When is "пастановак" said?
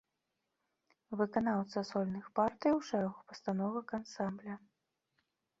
3.33-3.87